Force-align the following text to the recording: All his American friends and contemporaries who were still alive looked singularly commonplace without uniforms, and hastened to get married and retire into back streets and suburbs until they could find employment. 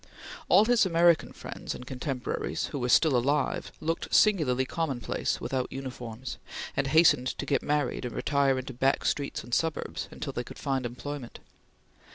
All 0.49 0.65
his 0.65 0.83
American 0.83 1.31
friends 1.31 1.75
and 1.75 1.85
contemporaries 1.85 2.65
who 2.73 2.79
were 2.79 2.89
still 2.89 3.15
alive 3.15 3.71
looked 3.79 4.11
singularly 4.11 4.65
commonplace 4.65 5.39
without 5.39 5.71
uniforms, 5.71 6.37
and 6.75 6.87
hastened 6.87 7.27
to 7.37 7.45
get 7.45 7.61
married 7.61 8.03
and 8.05 8.15
retire 8.15 8.57
into 8.57 8.73
back 8.73 9.05
streets 9.05 9.43
and 9.43 9.53
suburbs 9.53 10.07
until 10.09 10.33
they 10.33 10.43
could 10.43 10.57
find 10.57 10.87
employment. 10.87 11.37